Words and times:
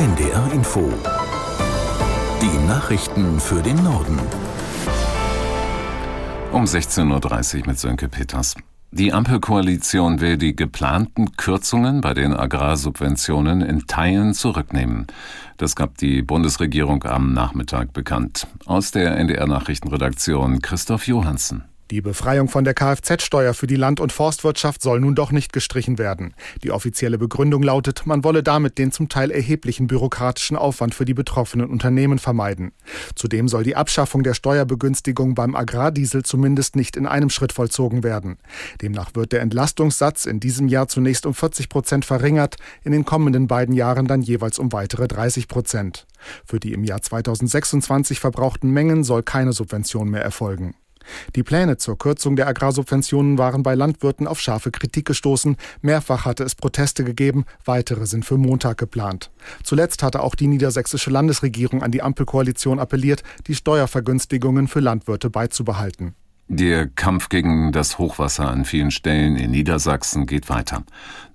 NDR 0.00 0.50
Info. 0.54 0.90
Die 2.40 2.66
Nachrichten 2.66 3.38
für 3.38 3.60
den 3.60 3.76
Norden. 3.84 4.18
Um 6.52 6.64
16.30 6.64 7.60
Uhr 7.60 7.66
mit 7.66 7.78
Sönke 7.78 8.08
Peters. 8.08 8.54
Die 8.92 9.12
Ampelkoalition 9.12 10.22
will 10.22 10.38
die 10.38 10.56
geplanten 10.56 11.36
Kürzungen 11.36 12.00
bei 12.00 12.14
den 12.14 12.32
Agrarsubventionen 12.32 13.60
in 13.60 13.86
Teilen 13.88 14.32
zurücknehmen. 14.32 15.06
Das 15.58 15.76
gab 15.76 15.98
die 15.98 16.22
Bundesregierung 16.22 17.04
am 17.04 17.34
Nachmittag 17.34 17.92
bekannt. 17.92 18.46
Aus 18.64 18.92
der 18.92 19.18
NDR 19.18 19.46
Nachrichtenredaktion 19.46 20.62
Christoph 20.62 21.08
Johansen. 21.08 21.69
Die 21.90 22.02
Befreiung 22.02 22.48
von 22.48 22.62
der 22.62 22.72
Kfz-Steuer 22.72 23.52
für 23.52 23.66
die 23.66 23.74
Land- 23.74 23.98
und 23.98 24.12
Forstwirtschaft 24.12 24.80
soll 24.80 25.00
nun 25.00 25.16
doch 25.16 25.32
nicht 25.32 25.52
gestrichen 25.52 25.98
werden. 25.98 26.34
Die 26.62 26.70
offizielle 26.70 27.18
Begründung 27.18 27.64
lautet, 27.64 28.06
man 28.06 28.22
wolle 28.22 28.44
damit 28.44 28.78
den 28.78 28.92
zum 28.92 29.08
Teil 29.08 29.32
erheblichen 29.32 29.88
bürokratischen 29.88 30.56
Aufwand 30.56 30.94
für 30.94 31.04
die 31.04 31.14
betroffenen 31.14 31.68
Unternehmen 31.68 32.20
vermeiden. 32.20 32.70
Zudem 33.16 33.48
soll 33.48 33.64
die 33.64 33.74
Abschaffung 33.74 34.22
der 34.22 34.34
Steuerbegünstigung 34.34 35.34
beim 35.34 35.56
Agrardiesel 35.56 36.22
zumindest 36.22 36.76
nicht 36.76 36.96
in 36.96 37.06
einem 37.06 37.28
Schritt 37.28 37.52
vollzogen 37.52 38.04
werden. 38.04 38.38
Demnach 38.80 39.10
wird 39.14 39.32
der 39.32 39.40
Entlastungssatz 39.40 40.26
in 40.26 40.38
diesem 40.38 40.68
Jahr 40.68 40.86
zunächst 40.86 41.26
um 41.26 41.34
40 41.34 41.68
Prozent 41.68 42.04
verringert, 42.04 42.54
in 42.84 42.92
den 42.92 43.04
kommenden 43.04 43.48
beiden 43.48 43.74
Jahren 43.74 44.06
dann 44.06 44.22
jeweils 44.22 44.60
um 44.60 44.72
weitere 44.72 45.08
30 45.08 45.48
Prozent. 45.48 46.06
Für 46.44 46.60
die 46.60 46.72
im 46.72 46.84
Jahr 46.84 47.02
2026 47.02 48.20
verbrauchten 48.20 48.70
Mengen 48.70 49.02
soll 49.02 49.24
keine 49.24 49.52
Subvention 49.52 50.08
mehr 50.08 50.22
erfolgen. 50.22 50.76
Die 51.34 51.42
Pläne 51.42 51.76
zur 51.76 51.98
Kürzung 51.98 52.36
der 52.36 52.48
Agrarsubventionen 52.48 53.38
waren 53.38 53.62
bei 53.62 53.74
Landwirten 53.74 54.26
auf 54.26 54.40
scharfe 54.40 54.70
Kritik 54.70 55.06
gestoßen. 55.06 55.56
Mehrfach 55.82 56.24
hatte 56.24 56.44
es 56.44 56.54
Proteste 56.54 57.04
gegeben, 57.04 57.44
weitere 57.64 58.06
sind 58.06 58.24
für 58.24 58.38
Montag 58.38 58.78
geplant. 58.78 59.30
Zuletzt 59.62 60.02
hatte 60.02 60.22
auch 60.22 60.34
die 60.34 60.46
niedersächsische 60.46 61.10
Landesregierung 61.10 61.82
an 61.82 61.90
die 61.90 62.02
Ampelkoalition 62.02 62.78
appelliert, 62.78 63.22
die 63.46 63.54
Steuervergünstigungen 63.54 64.68
für 64.68 64.80
Landwirte 64.80 65.30
beizubehalten. 65.30 66.14
Der 66.52 66.88
Kampf 66.88 67.28
gegen 67.28 67.70
das 67.70 67.98
Hochwasser 67.98 68.48
an 68.48 68.64
vielen 68.64 68.90
Stellen 68.90 69.36
in 69.36 69.52
Niedersachsen 69.52 70.26
geht 70.26 70.48
weiter. 70.48 70.82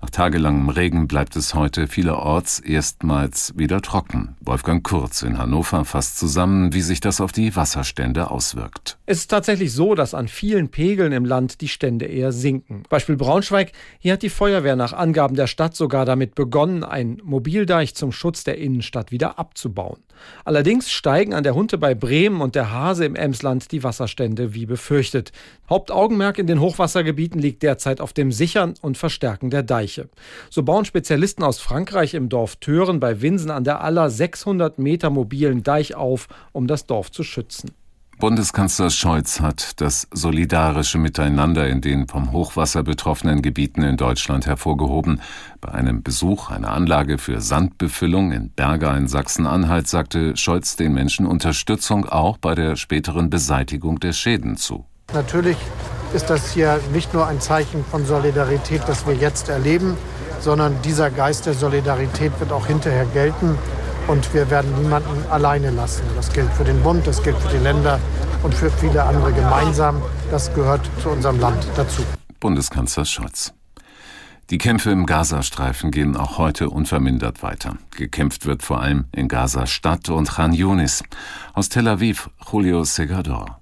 Nach 0.02 0.10
tagelangem 0.10 0.68
Regen 0.68 1.08
bleibt 1.08 1.36
es 1.36 1.54
heute 1.54 1.88
vielerorts 1.88 2.60
erstmals 2.60 3.54
wieder 3.56 3.80
trocken. 3.80 4.36
Wolfgang 4.42 4.84
Kurz 4.84 5.22
in 5.22 5.38
Hannover 5.38 5.86
fasst 5.86 6.18
zusammen, 6.18 6.74
wie 6.74 6.82
sich 6.82 7.00
das 7.00 7.22
auf 7.22 7.32
die 7.32 7.56
Wasserstände 7.56 8.30
auswirkt. 8.30 8.98
Es 9.06 9.20
ist 9.20 9.28
tatsächlich 9.28 9.72
so, 9.72 9.94
dass 9.94 10.12
an 10.12 10.28
vielen 10.28 10.68
Pegeln 10.68 11.12
im 11.12 11.24
Land 11.24 11.62
die 11.62 11.68
Stände 11.68 12.04
eher 12.04 12.30
sinken. 12.30 12.82
Beispiel 12.90 13.16
Braunschweig, 13.16 13.72
hier 13.98 14.12
hat 14.12 14.22
die 14.22 14.28
Feuerwehr 14.28 14.76
nach 14.76 14.92
Angaben 14.92 15.34
der 15.34 15.46
Stadt 15.46 15.74
sogar 15.74 16.04
damit 16.04 16.34
begonnen, 16.34 16.84
einen 16.84 17.22
Mobildeich 17.24 17.94
zum 17.94 18.12
Schutz 18.12 18.44
der 18.44 18.58
Innenstadt 18.58 19.12
wieder 19.12 19.38
abzubauen. 19.38 20.00
Allerdings 20.44 20.90
steigen 20.90 21.32
an 21.34 21.42
der 21.42 21.54
Hunte 21.54 21.78
bei 21.78 21.94
Bremen 21.94 22.40
und 22.40 22.54
der 22.54 22.70
Hase 22.70 23.04
im 23.04 23.16
Emsland 23.16 23.72
die 23.72 23.82
Wasserstände 23.82 24.52
wie 24.54 24.66
befürchtet. 24.66 25.05
Hauptaugenmerk 25.68 26.38
in 26.38 26.46
den 26.46 26.60
Hochwassergebieten 26.60 27.40
liegt 27.40 27.62
derzeit 27.62 28.00
auf 28.00 28.12
dem 28.12 28.32
Sichern 28.32 28.74
und 28.80 28.98
Verstärken 28.98 29.50
der 29.50 29.62
Deiche. 29.62 30.08
So 30.50 30.62
bauen 30.62 30.84
Spezialisten 30.84 31.42
aus 31.42 31.58
Frankreich 31.58 32.14
im 32.14 32.28
Dorf 32.28 32.56
Thören 32.56 33.00
bei 33.00 33.20
Winsen 33.20 33.50
an 33.50 33.64
der 33.64 33.80
Aller 33.82 34.10
600 34.10 34.78
Meter 34.78 35.10
mobilen 35.10 35.62
Deich 35.62 35.94
auf, 35.94 36.28
um 36.52 36.66
das 36.66 36.86
Dorf 36.86 37.10
zu 37.10 37.22
schützen. 37.22 37.70
Bundeskanzler 38.18 38.88
Scholz 38.88 39.40
hat 39.40 39.78
das 39.82 40.08
solidarische 40.10 40.96
Miteinander 40.96 41.68
in 41.68 41.82
den 41.82 42.08
vom 42.08 42.32
Hochwasser 42.32 42.82
betroffenen 42.82 43.42
Gebieten 43.42 43.82
in 43.82 43.98
Deutschland 43.98 44.46
hervorgehoben. 44.46 45.20
Bei 45.60 45.72
einem 45.72 46.02
Besuch 46.02 46.48
einer 46.48 46.72
Anlage 46.72 47.18
für 47.18 47.42
Sandbefüllung 47.42 48.32
in 48.32 48.48
Berger 48.48 48.96
in 48.96 49.06
Sachsen-Anhalt 49.06 49.86
sagte 49.86 50.34
Scholz 50.34 50.76
den 50.76 50.94
Menschen 50.94 51.26
Unterstützung 51.26 52.06
auch 52.06 52.38
bei 52.38 52.54
der 52.54 52.76
späteren 52.76 53.28
Beseitigung 53.28 54.00
der 54.00 54.14
Schäden 54.14 54.56
zu. 54.56 54.86
Natürlich 55.12 55.56
ist 56.12 56.30
das 56.30 56.50
hier 56.52 56.80
nicht 56.92 57.14
nur 57.14 57.26
ein 57.26 57.40
Zeichen 57.40 57.84
von 57.84 58.04
Solidarität, 58.04 58.82
das 58.86 59.06
wir 59.06 59.14
jetzt 59.14 59.48
erleben, 59.48 59.96
sondern 60.40 60.80
dieser 60.82 61.10
Geist 61.10 61.46
der 61.46 61.54
Solidarität 61.54 62.38
wird 62.38 62.52
auch 62.52 62.66
hinterher 62.66 63.06
gelten. 63.06 63.56
Und 64.08 64.32
wir 64.34 64.50
werden 64.50 64.72
niemanden 64.80 65.24
alleine 65.30 65.70
lassen. 65.70 66.02
Das 66.14 66.32
gilt 66.32 66.52
für 66.52 66.64
den 66.64 66.80
Bund, 66.82 67.06
das 67.06 67.22
gilt 67.22 67.36
für 67.38 67.48
die 67.48 67.62
Länder 67.62 67.98
und 68.42 68.54
für 68.54 68.70
viele 68.70 69.02
andere 69.02 69.32
gemeinsam. 69.32 70.00
Das 70.30 70.54
gehört 70.54 70.88
zu 71.02 71.08
unserem 71.08 71.40
Land 71.40 71.66
dazu. 71.76 72.02
Bundeskanzler 72.38 73.04
Scholz. 73.04 73.52
Die 74.50 74.58
Kämpfe 74.58 74.90
im 74.90 75.06
Gazastreifen 75.06 75.90
gehen 75.90 76.16
auch 76.16 76.38
heute 76.38 76.70
unvermindert 76.70 77.42
weiter. 77.42 77.78
Gekämpft 77.96 78.46
wird 78.46 78.62
vor 78.62 78.80
allem 78.80 79.06
in 79.10 79.26
Gaza-Stadt 79.26 80.08
und 80.08 80.30
Khan 80.30 80.52
Yunis. 80.52 81.02
Aus 81.52 81.68
Tel 81.68 81.88
Aviv, 81.88 82.30
Julio 82.52 82.84
Segador. 82.84 83.60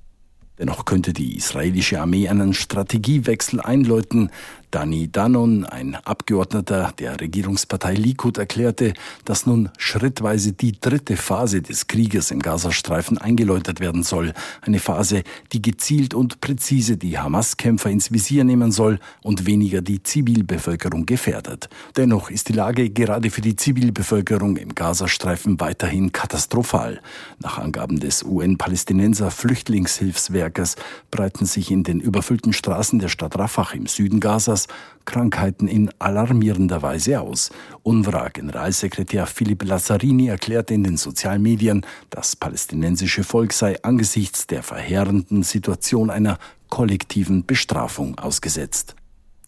Dennoch 0.59 0.85
könnte 0.85 1.13
die 1.13 1.37
israelische 1.37 2.01
Armee 2.01 2.29
einen 2.29 2.55
Strategiewechsel 2.55 3.61
einläuten. 3.61 4.31
Dani 4.75 5.07
Danon, 5.07 5.65
ein 5.65 5.95
Abgeordneter 5.95 6.93
der 6.99 7.21
Regierungspartei 7.21 7.95
Likud, 7.95 8.39
erklärte, 8.39 8.93
dass 9.25 9.47
nun 9.47 9.71
schrittweise 9.79 10.51
die 10.51 10.73
dritte 10.73 11.17
Phase 11.17 11.63
des 11.63 11.87
Krieges 11.87 12.33
im 12.33 12.41
Gazastreifen 12.41 13.17
eingeläutet 13.17 13.79
werden 13.79 14.03
soll. 14.03 14.33
Eine 14.63 14.81
Phase, 14.81 15.23
die 15.53 15.63
gezielt 15.63 16.13
und 16.13 16.41
präzise 16.41 16.97
die 16.97 17.21
Hamas-Kämpfer 17.21 17.89
ins 17.89 18.11
Visier 18.11 18.43
nehmen 18.43 18.73
soll 18.73 18.99
und 19.23 19.47
weniger 19.47 19.81
die 19.81 20.03
Zivilbevölkerung 20.03 21.07
gefährdet. 21.07 21.69
Dennoch 21.97 22.29
ist 22.29 22.49
die 22.49 22.55
Lage 22.55 22.91
gerade 22.91 23.31
für 23.31 23.43
die 23.43 23.55
Zivilbevölkerung 23.55 24.57
im 24.57 24.75
Gazastreifen 24.75 25.61
weiterhin 25.61 26.11
katastrophal. 26.11 27.01
Nach 27.39 27.59
Angaben 27.59 28.01
des 28.01 28.25
UN-Palästinenser 28.25 29.31
Flüchtlingshilfswerkes 29.31 30.75
breiten 31.13 31.47
sich 31.47 31.71
in 31.71 31.85
den 31.85 32.01
überfüllten 32.01 32.53
Straßen 32.53 32.99
der 32.99 33.09
Stadt 33.09 33.39
Rafah 33.39 33.71
im 33.73 33.87
Süden 33.87 34.19
Gazas 34.19 34.64
Krankheiten 35.05 35.69
in 35.69 35.91
alarmierender 35.99 36.83
Weise 36.83 37.21
aus. 37.21 37.51
UNRWA-Generalsekretär 37.83 39.27
Philipp 39.27 39.65
Lazzarini 39.65 40.29
erklärte 40.29 40.75
in 40.75 40.85
den 40.85 40.97
sozialen 40.97 41.43
Medien, 41.43 41.85
das 42.11 42.37
palästinensische 42.37 43.25
Volk 43.25 43.53
sei 43.53 43.83
angesichts 43.83 44.47
der 44.47 44.63
verheerenden 44.63 45.43
Situation 45.43 46.11
einer 46.11 46.39
kollektiven 46.69 47.47
Bestrafung 47.47 48.19
ausgesetzt. 48.19 48.97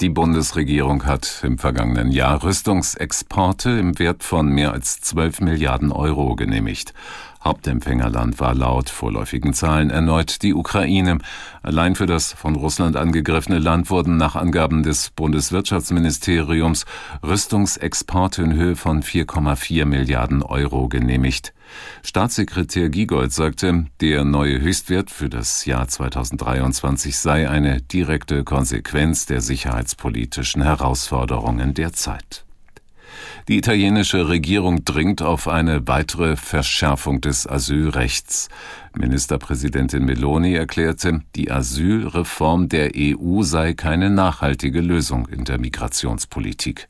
Die 0.03 0.11
Bundesregierung 0.11 1.07
hat 1.07 1.41
im 1.43 1.57
vergangenen 1.57 2.13
Jahr 2.13 2.43
Rüstungsexporte 2.43 3.71
im 3.71 3.99
Wert 3.99 4.23
von 4.23 4.47
mehr 4.47 4.73
als 4.73 5.01
12 5.01 5.41
Milliarden 5.41 5.91
Euro 5.91 6.37
genehmigt. 6.37 6.93
Hauptempfängerland 7.47 8.41
war 8.41 8.57
laut 8.57 8.91
vorläufigen 8.91 9.55
Zahlen 9.55 9.91
erneut 9.91 10.43
die 10.43 10.53
Ukraine. 10.53 11.19
Allein 11.63 11.95
für 11.95 12.07
das 12.07 12.33
von 12.33 12.57
Russland 12.57 12.97
angegriffene 12.97 13.61
Land 13.61 13.89
wurden 13.89 14.17
nach 14.17 14.35
Angaben 14.35 14.83
des 14.83 15.11
Bundeswirtschaftsministeriums 15.11 16.87
Rüstungsexporte 17.23 18.43
in 18.43 18.55
Höhe 18.55 18.75
von 18.75 19.01
4,4 19.01 19.85
Milliarden 19.85 20.43
Euro 20.43 20.89
genehmigt. 20.89 21.55
Staatssekretär 22.03 22.89
Giegold 22.89 23.33
sagte, 23.33 23.87
der 24.01 24.25
neue 24.25 24.61
Höchstwert 24.61 25.13
für 25.13 25.29
das 25.29 25.67
Jahr 25.67 25.87
2023 25.87 27.17
sei 27.17 27.49
eine 27.49 27.81
direkte 27.81 28.43
Konsequenz 28.43 29.27
der 29.27 29.41
sicherheitspolitischen 29.41 30.63
Herausforderungen 30.63 31.75
der 31.75 31.93
Zeit. 31.93 32.46
Die 33.49 33.59
italienische 33.59 34.29
Regierung 34.29 34.85
dringt 34.85 35.23
auf 35.23 35.47
eine 35.47 35.87
weitere 35.87 36.35
Verschärfung 36.35 37.21
des 37.21 37.47
Asylrechts. 37.47 38.49
Ministerpräsidentin 38.97 40.05
Meloni 40.05 40.55
erklärte, 40.55 41.21
die 41.37 41.53
Asylreform 41.53 42.69
der 42.69 42.91
EU 42.97 43.43
sei 43.43 43.75
keine 43.75 44.11
nachhaltige 44.11 44.81
Lösung 44.81 45.29
in 45.29 45.45
der 45.45 45.61
Migrationspolitik. 45.61 46.89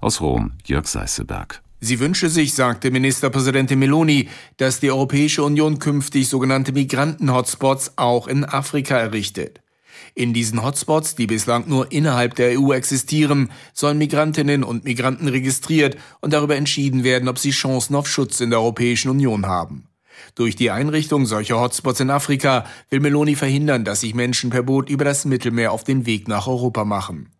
Aus 0.00 0.22
Rom, 0.22 0.52
Jörg 0.64 0.86
Seißeberg. 0.86 1.60
Sie 1.80 2.00
wünsche 2.00 2.30
sich, 2.30 2.54
sagte 2.54 2.90
Ministerpräsidentin 2.90 3.78
Meloni, 3.78 4.30
dass 4.56 4.80
die 4.80 4.90
Europäische 4.90 5.42
Union 5.42 5.78
künftig 5.78 6.28
sogenannte 6.28 6.72
Migranten-Hotspots 6.72 7.92
auch 7.96 8.26
in 8.26 8.46
Afrika 8.46 8.96
errichtet. 8.96 9.60
In 10.14 10.34
diesen 10.34 10.62
Hotspots, 10.62 11.14
die 11.14 11.26
bislang 11.26 11.68
nur 11.68 11.90
innerhalb 11.92 12.34
der 12.34 12.58
EU 12.58 12.72
existieren, 12.72 13.50
sollen 13.72 13.98
Migrantinnen 13.98 14.64
und 14.64 14.84
Migranten 14.84 15.28
registriert 15.28 15.96
und 16.20 16.32
darüber 16.32 16.56
entschieden 16.56 17.04
werden, 17.04 17.28
ob 17.28 17.38
sie 17.38 17.50
Chancen 17.50 17.94
auf 17.94 18.08
Schutz 18.08 18.40
in 18.40 18.50
der 18.50 18.60
Europäischen 18.60 19.10
Union 19.10 19.46
haben. 19.46 19.86
Durch 20.34 20.56
die 20.56 20.70
Einrichtung 20.70 21.26
solcher 21.26 21.60
Hotspots 21.60 22.00
in 22.00 22.10
Afrika 22.10 22.66
will 22.90 23.00
Meloni 23.00 23.34
verhindern, 23.34 23.84
dass 23.84 24.00
sich 24.00 24.14
Menschen 24.14 24.50
per 24.50 24.62
Boot 24.62 24.90
über 24.90 25.04
das 25.04 25.24
Mittelmeer 25.24 25.72
auf 25.72 25.84
den 25.84 26.06
Weg 26.06 26.28
nach 26.28 26.46
Europa 26.46 26.84
machen. 26.84 27.30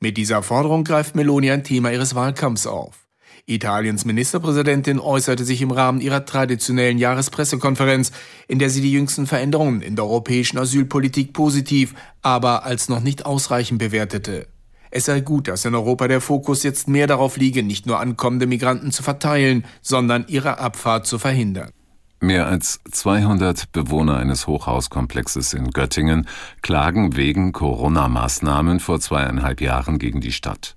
Mit 0.00 0.16
dieser 0.16 0.42
Forderung 0.42 0.84
greift 0.84 1.14
Meloni 1.14 1.50
ein 1.50 1.64
Thema 1.64 1.92
ihres 1.92 2.14
Wahlkampfs 2.14 2.66
auf. 2.66 3.03
Italiens 3.46 4.06
Ministerpräsidentin 4.06 4.98
äußerte 4.98 5.44
sich 5.44 5.60
im 5.60 5.70
Rahmen 5.70 6.00
ihrer 6.00 6.24
traditionellen 6.24 6.96
Jahrespressekonferenz, 6.96 8.10
in 8.48 8.58
der 8.58 8.70
sie 8.70 8.80
die 8.80 8.92
jüngsten 8.92 9.26
Veränderungen 9.26 9.82
in 9.82 9.96
der 9.96 10.06
europäischen 10.06 10.56
Asylpolitik 10.56 11.34
positiv, 11.34 11.94
aber 12.22 12.64
als 12.64 12.88
noch 12.88 13.00
nicht 13.00 13.26
ausreichend 13.26 13.78
bewertete. 13.78 14.46
Es 14.90 15.06
sei 15.06 15.20
gut, 15.20 15.48
dass 15.48 15.64
in 15.66 15.74
Europa 15.74 16.08
der 16.08 16.22
Fokus 16.22 16.62
jetzt 16.62 16.88
mehr 16.88 17.06
darauf 17.06 17.36
liege, 17.36 17.62
nicht 17.62 17.84
nur 17.84 18.00
ankommende 18.00 18.46
Migranten 18.46 18.92
zu 18.92 19.02
verteilen, 19.02 19.66
sondern 19.82 20.24
ihre 20.28 20.58
Abfahrt 20.58 21.06
zu 21.06 21.18
verhindern. 21.18 21.70
Mehr 22.24 22.46
als 22.46 22.80
200 22.90 23.70
Bewohner 23.72 24.16
eines 24.16 24.46
Hochhauskomplexes 24.46 25.52
in 25.52 25.72
Göttingen 25.72 26.26
klagen 26.62 27.16
wegen 27.16 27.52
Corona-Maßnahmen 27.52 28.80
vor 28.80 28.98
zweieinhalb 28.98 29.60
Jahren 29.60 29.98
gegen 29.98 30.22
die 30.22 30.32
Stadt. 30.32 30.74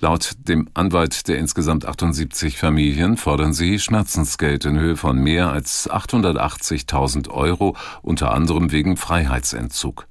Laut 0.00 0.32
dem 0.46 0.68
Anwalt 0.74 1.28
der 1.28 1.38
insgesamt 1.38 1.86
78 1.86 2.58
Familien 2.58 3.16
fordern 3.16 3.54
sie 3.54 3.78
Schmerzensgeld 3.78 4.66
in 4.66 4.78
Höhe 4.78 4.96
von 4.96 5.16
mehr 5.16 5.50
als 5.50 5.88
880.000 5.88 7.30
Euro, 7.30 7.74
unter 8.02 8.34
anderem 8.34 8.70
wegen 8.70 8.98
Freiheitsentzug. 8.98 10.06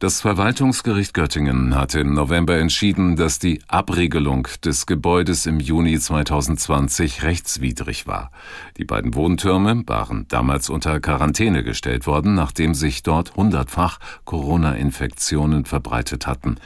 Das 0.00 0.22
Verwaltungsgericht 0.22 1.12
Göttingen 1.12 1.74
hatte 1.74 2.00
im 2.00 2.14
November 2.14 2.56
entschieden, 2.56 3.16
dass 3.16 3.38
die 3.38 3.60
Abriegelung 3.68 4.48
des 4.64 4.86
Gebäudes 4.86 5.44
im 5.44 5.60
Juni 5.60 5.98
2020 6.00 7.22
rechtswidrig 7.22 8.06
war. 8.06 8.30
Die 8.78 8.86
beiden 8.86 9.14
Wohntürme 9.14 9.82
waren 9.86 10.24
damals 10.28 10.70
unter 10.70 11.00
Quarantäne 11.00 11.62
gestellt 11.62 12.06
worden, 12.06 12.32
nachdem 12.32 12.72
sich 12.72 13.02
dort 13.02 13.36
hundertfach 13.36 13.98
Corona-Infektionen 14.24 15.66
verbreitet 15.66 16.26
hatten. 16.26 16.56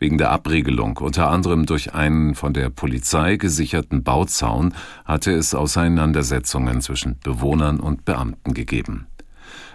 Wegen 0.00 0.18
der 0.18 0.32
Abriegelung, 0.32 0.96
unter 0.96 1.30
anderem 1.30 1.66
durch 1.66 1.94
einen 1.94 2.34
von 2.34 2.54
der 2.54 2.70
Polizei 2.70 3.36
gesicherten 3.36 4.02
Bauzaun, 4.02 4.74
hatte 5.04 5.30
es 5.30 5.54
Auseinandersetzungen 5.54 6.80
zwischen 6.80 7.20
Bewohnern 7.20 7.78
und 7.78 8.04
Beamten 8.04 8.52
gegeben. 8.52 9.06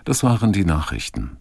Das 0.03 0.21
waren 0.21 0.51
die 0.51 0.65
Nachrichten. 0.65 1.37